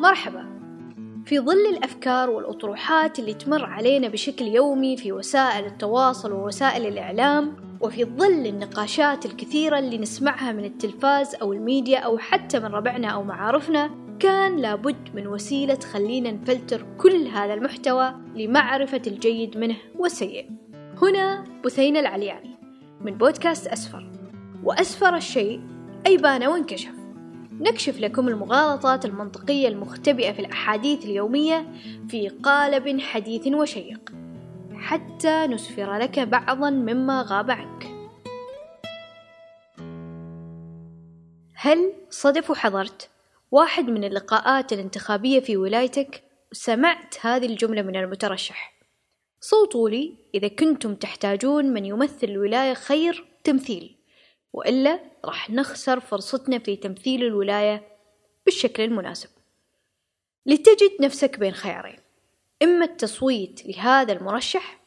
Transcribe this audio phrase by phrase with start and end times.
[0.00, 0.44] مرحبا.
[1.24, 8.04] في ظل الأفكار والأطروحات اللي تمر علينا بشكل يومي في وسائل التواصل ووسائل الإعلام وفي
[8.04, 13.90] ظل النقاشات الكثيرة اللي نسمعها من التلفاز أو الميديا أو حتى من ربعنا أو معارفنا
[14.18, 20.50] كان لابد من وسيلة تخلينا نفلتر كل هذا المحتوى لمعرفة الجيد منه والسيء
[21.02, 22.56] هنا بثينة العلياني
[23.00, 24.10] من بودكاست أسفر.
[24.64, 25.60] وأسفر الشيء
[26.06, 26.99] أي بان وانكشف.
[27.60, 31.66] نكشف لكم المغالطات المنطقية المختبئة في الأحاديث اليومية
[32.08, 34.12] في قالب حديث وشيق.
[34.74, 37.86] حتى نسفر لك بعضا مما غاب عنك.
[41.54, 43.10] هل صدف وحضرت
[43.50, 48.72] واحد من اللقاءات الانتخابية في ولايتك وسمعت هذه الجملة من المترشح.
[49.40, 53.99] صوتوا لي إذا كنتم تحتاجون من يمثل الولاية خير تمثيل.
[54.52, 57.82] وإلا راح نخسر فرصتنا في تمثيل الولاية
[58.44, 59.28] بالشكل المناسب.
[60.46, 61.98] لتجد نفسك بين خيارين
[62.62, 64.80] إما التصويت لهذا المرشح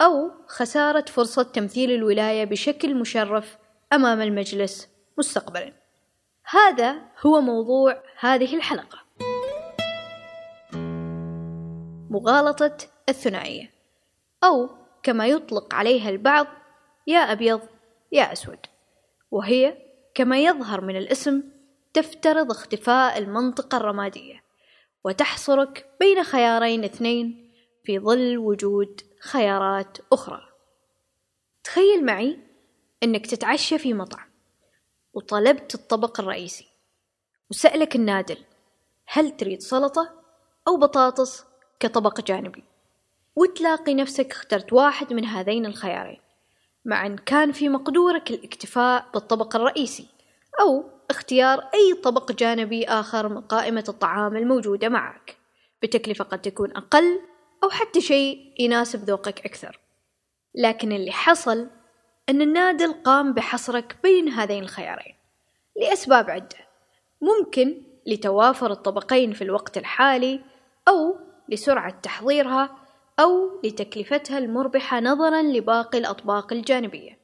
[0.00, 3.58] أو خسارة فرصة تمثيل الولاية بشكل مشرف
[3.92, 4.88] أمام المجلس
[5.18, 5.72] مستقبلا.
[6.44, 8.98] هذا هو موضوع هذه الحلقة.
[12.10, 12.76] مغالطة
[13.08, 13.70] الثنائية
[14.44, 14.68] أو
[15.02, 16.46] كما يطلق عليها البعض
[17.06, 17.60] يا أبيض
[18.12, 18.58] يا أسود.
[19.30, 19.76] وهي
[20.14, 21.42] كما يظهر من الاسم
[21.94, 24.44] تفترض اختفاء المنطقة الرمادية
[25.04, 27.52] وتحصرك بين خيارين اثنين
[27.84, 30.40] في ظل وجود خيارات أخرى.
[31.64, 32.38] تخيل معي
[33.02, 34.30] أنك تتعشى في مطعم
[35.14, 36.66] وطلبت الطبق الرئيسي
[37.50, 38.38] وسألك النادل
[39.06, 40.22] هل تريد سلطة
[40.68, 41.44] أو بطاطس
[41.80, 42.64] كطبق جانبي
[43.36, 46.20] وتلاقي نفسك اخترت واحد من هذين الخيارين.
[46.84, 50.06] مع أن كان في مقدورك الاكتفاء بالطبق الرئيسي
[50.60, 55.36] أو اختيار أي طبق جانبي آخر من قائمة الطعام الموجودة معك
[55.82, 57.20] بتكلفة قد تكون أقل
[57.64, 59.80] أو حتى شيء يناسب ذوقك أكثر.
[60.54, 61.68] لكن اللي حصل
[62.28, 65.14] أن النادل قام بحصرك بين هذين الخيارين.
[65.76, 66.56] لأسباب عدة.
[67.20, 70.40] ممكن لتوافر الطبقين في الوقت الحالي
[70.88, 71.16] أو
[71.48, 72.76] لسرعة تحضيرها
[73.20, 77.18] أو لتكلفتها المربحة نظرا لباقي الأطباق الجانبية.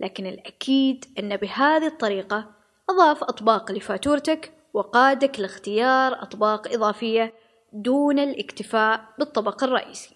[0.00, 2.50] لكن الأكيد أن بهذه الطريقة
[2.90, 7.34] أضاف أطباق لفاتورتك وقادك لاختيار أطباق إضافية
[7.72, 10.14] دون الاكتفاء بالطبق الرئيسي.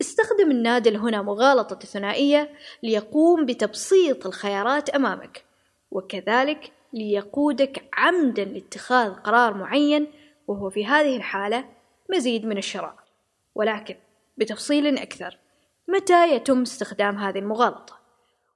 [0.00, 2.50] استخدم النادل هنا مغالطة الثنائية
[2.82, 5.44] ليقوم بتبسيط الخيارات أمامك
[5.90, 10.06] وكذلك ليقودك عمدا لاتخاذ قرار معين
[10.46, 11.64] وهو في هذه الحالة
[12.10, 12.94] مزيد من الشراء.
[13.54, 13.94] ولكن
[14.36, 15.38] بتفصيل أكثر.
[15.88, 17.98] متى يتم استخدام هذه المغالطة؟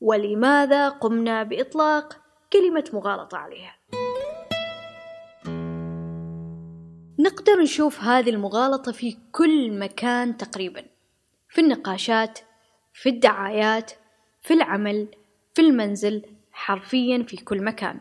[0.00, 2.20] ولماذا قمنا بإطلاق
[2.52, 3.76] كلمة مغالطة عليها؟
[7.18, 10.84] نقدر نشوف هذه المغالطة في كل مكان تقريبا.
[11.48, 12.38] في النقاشات
[12.92, 13.92] في الدعايات
[14.42, 15.08] في العمل
[15.54, 16.22] في المنزل
[16.52, 18.00] حرفيا في كل مكان.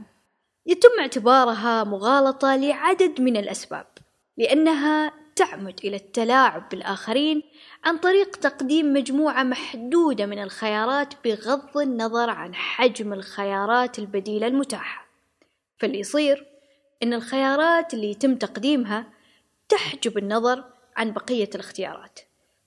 [0.65, 3.87] يتم اعتبارها مغالطة لعدد من الأسباب
[4.37, 7.43] لأنها تعمد إلى التلاعب بالآخرين
[7.83, 15.07] عن طريق تقديم مجموعة محدودة من الخيارات بغض النظر عن حجم الخيارات البديلة المتاحة.
[15.77, 16.47] فاللي يصير
[17.03, 19.05] إن الخيارات اللي يتم تقديمها
[19.69, 20.63] تحجب النظر
[20.95, 22.19] عن بقية الاختيارات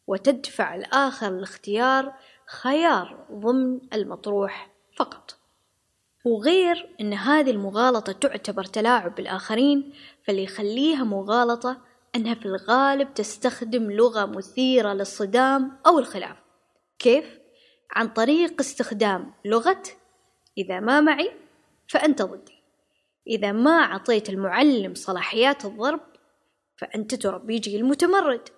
[0.06, 2.12] وتدفع الآخر الاختيار
[2.46, 5.36] خيار ضمن المطروح فقط.
[6.24, 9.92] وغير أن هذه المغالطة تعتبر تلاعب بالآخرين
[10.22, 16.36] فاللي يخليها مغالطة أنها في الغالب تستخدم لغة مثيرة للصدام أو الخلاف.
[16.98, 17.38] كيف؟
[17.90, 19.82] عن طريق استخدام لغة
[20.58, 21.32] إذا ما معي
[21.88, 22.58] فأنت ضدي.
[23.26, 26.00] إذا ما أعطيت المعلم صلاحيات الضرب
[26.76, 28.48] فأنت تربيجي المتمرد.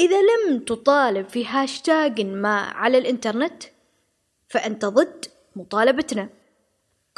[0.00, 3.62] إذا لم تطالب في هاشتاج ما على الإنترنت
[4.48, 5.26] فأنت ضد
[5.56, 6.28] مطالبتنا.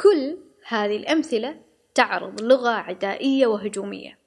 [0.01, 1.61] كل هذه الأمثلة
[1.95, 4.18] تعرض لغة عدائية وهجومية.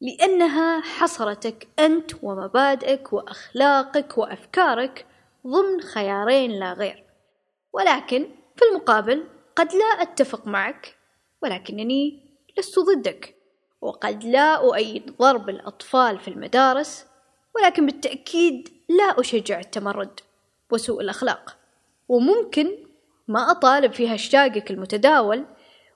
[0.00, 5.06] لأنها حصرتك أنت ومبادئك وأخلاقك وأفكارك
[5.46, 7.04] ضمن خيارين لا غير.
[7.72, 9.24] ولكن في المقابل
[9.56, 10.96] قد لا أتفق معك
[11.42, 12.20] ولكنني
[12.58, 13.34] لست ضدك.
[13.80, 17.06] وقد لا أؤيد ضرب الأطفال في المدارس
[17.54, 20.20] ولكن بالتأكيد لا أشجع التمرد
[20.70, 21.56] وسوء الأخلاق.
[22.08, 22.88] وممكن
[23.28, 25.44] ما أطالب في هاشتاجك المتداول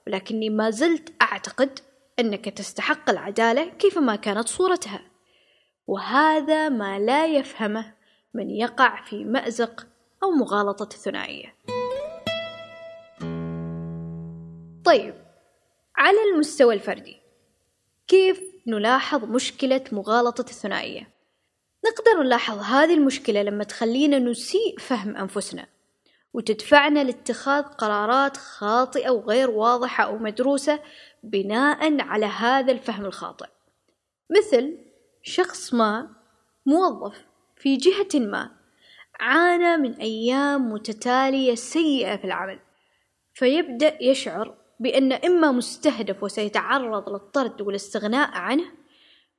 [0.06, 1.78] ولكني ما زلت أعتقد
[2.22, 5.00] أنك تستحق العدالة كيفما كانت صورتها.
[5.86, 7.94] وهذا ما لا يفهمه
[8.34, 9.86] من يقع في مأزق
[10.22, 11.54] أو مغالطة الثنائية
[14.84, 15.14] طيب
[15.96, 17.16] على المستوى الفردي
[18.08, 21.08] كيف نلاحظ مشكلة مغالطة الثنائية؟
[21.86, 25.66] نقدر نلاحظ هذه المشكلة لما تخلينا نسيء فهم أنفسنا.
[26.34, 30.80] وتدفعنا لاتخاذ قرارات خاطئة وغير واضحة أو مدروسة
[31.22, 33.46] بناء على هذا الفهم الخاطئ.
[34.30, 34.78] مثل
[35.22, 36.08] شخص ما
[36.66, 37.24] موظف
[37.56, 38.50] في جهة ما
[39.20, 42.58] عانى من أيام متتالية سيئة في العمل
[43.34, 48.64] فيبدأ يشعر بأن إما مستهدف وسيتعرض للطرد والاستغناء عنه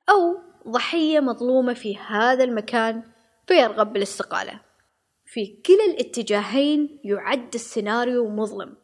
[0.10, 0.38] أو
[0.68, 3.04] ضحية مظلومة في هذا المكان
[3.48, 4.60] فيرغب بالاستقالة.
[5.33, 8.75] في كلا الاتجاهين يعد السيناريو مظلم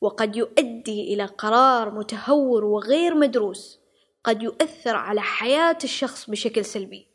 [0.00, 3.80] وقد يؤدي إلى قرار متهور وغير مدروس
[4.24, 7.06] قد يؤثر على حياة الشخص بشكل سلبي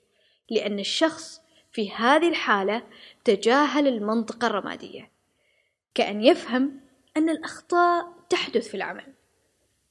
[0.50, 1.42] لأن الشخص
[1.72, 2.84] في هذه الحالة
[3.24, 5.12] تجاهل المنطقة الرمادية
[5.96, 6.80] كأن يفهم
[7.18, 9.14] أن الأخطاء تحدث في العمل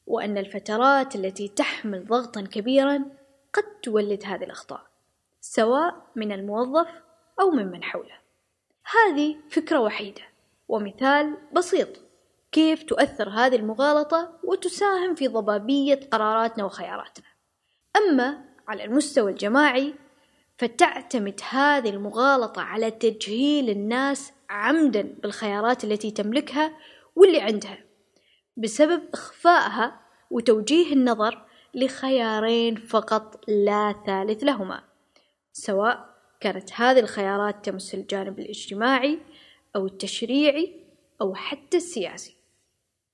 [0.07, 3.05] وأن الفترات التي تحمل ضغطا كبيرا
[3.53, 4.87] قد تولد هذه الأخطاء
[5.41, 6.89] سواء من الموظف
[7.41, 8.23] أو ممن حوله.
[8.85, 10.23] هذه فكرة وحيدة
[10.69, 11.89] ومثال بسيط.
[12.53, 17.27] كيف تؤثر هذه المغالطة وتساهم في ضبابية قراراتنا وخياراتنا؟
[17.97, 19.95] أما على المستوى الجماعي
[20.59, 26.73] فتعتمد هذه المغالطة على تجهيل الناس عمدا بالخيارات التي تملكها
[27.17, 27.79] واللي عندها
[28.57, 30.01] بسبب إخفائها
[30.31, 34.83] وتوجيه النظر لخيارين فقط لا ثالث لهما
[35.53, 36.12] سواء
[36.43, 39.19] كانت هذه الخيارات تمس الجانب الاجتماعي
[39.77, 40.73] أو التشريعي
[41.21, 42.37] أو حتى السياسي.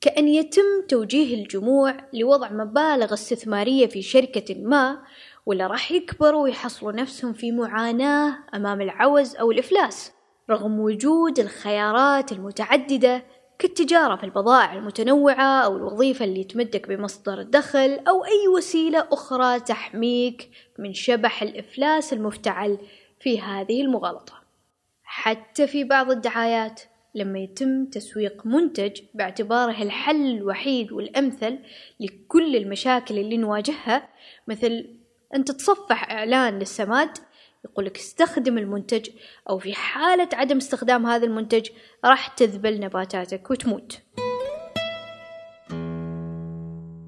[0.00, 5.02] كأن يتم توجيه الجموع لوضع مبالغ استثمارية في شركة ما
[5.46, 10.12] ولا راح يكبروا ويحصلوا نفسهم في معاناة أمام العوز أو الإفلاس
[10.50, 13.24] رغم وجود الخيارات المتعددة
[13.58, 20.50] كالتجارة في البضائع المتنوعة أو الوظيفة اللي تمدك بمصدر الدخل أو أي وسيلة أخرى تحميك
[20.78, 22.78] من شبح الإفلاس المفتعل
[23.20, 24.42] في هذه المغالطة.
[25.04, 26.82] حتى في بعض الدعايات
[27.14, 31.58] لما يتم تسويق منتج باعتباره الحل الوحيد والأمثل
[32.00, 34.08] لكل المشاكل اللي نواجهها
[34.48, 34.86] مثل
[35.34, 37.18] أن تتصفح إعلان للسماد
[37.64, 39.08] يقولك استخدم المنتج
[39.50, 41.68] أو في حالة عدم استخدام هذا المنتج
[42.04, 44.00] راح تذبل نباتاتك وتموت.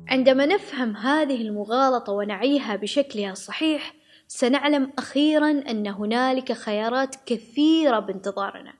[0.09, 3.95] عندما نفهم هذه المغالطة ونعيها بشكلها الصحيح
[4.33, 8.75] سنعلم أخيرا أن هنالك خيارات كثيرة بانتظارنا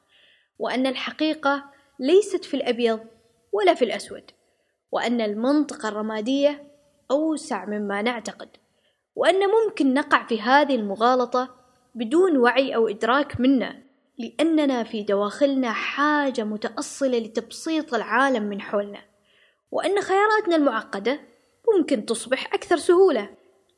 [0.59, 1.65] وأن الحقيقة
[1.99, 3.01] ليست في الأبيض
[3.53, 4.31] ولا في الأسود
[4.93, 6.63] وأن المنطقة الرمادية
[7.11, 8.49] أوسع مما نعتقد
[9.17, 11.57] وأن ممكن نقع في هذه المغالطة
[11.95, 13.83] بدون وعي أو إدراك منا
[14.19, 19.01] لأننا في دواخلنا حاجة متأصلة لتبسيط العالم من حولنا
[19.71, 21.21] وأن خياراتنا المعقدة
[21.75, 23.31] ممكن تصبح أكثر سهولة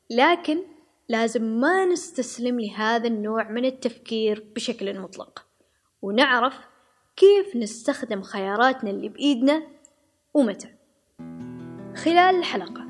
[0.09, 0.72] لكن
[1.13, 5.45] لازم ما نستسلم لهذا النوع من التفكير بشكل مطلق.
[6.01, 6.53] ونعرف
[7.15, 9.63] كيف نستخدم خياراتنا اللي بإيدنا
[10.33, 10.67] ومتى.
[11.95, 12.85] خلال الحلقة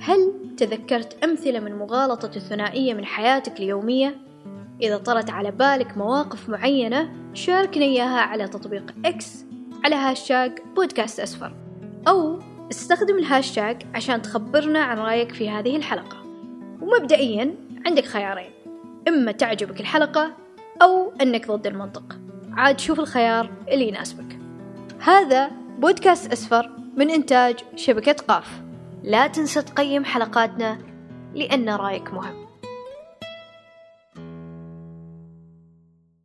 [0.00, 4.20] هل تذكرت أمثلة من مغالطة الثنائية من حياتك اليومية؟
[4.82, 9.44] إذا طرت على بالك مواقف معينة شاركنا إياها على تطبيق إكس
[9.84, 11.56] على هاشتاج بودكاست أسفر.
[12.08, 12.38] أو
[12.70, 16.29] استخدم الهاشتاج عشان تخبرنا عن رأيك في هذه الحلقة.
[16.82, 17.54] ومبدئيا
[17.86, 18.50] عندك خيارين.
[19.08, 20.36] إما تعجبك الحلقة
[20.82, 22.18] أو أنك ضد المنطق.
[22.52, 24.38] عاد شوف الخيار اللي يناسبك.
[25.00, 28.62] هذا بودكاست أسفر من إنتاج شبكة قاف.
[29.02, 30.78] لا تنسى تقيم حلقاتنا
[31.34, 32.39] لأن رأيك مهم.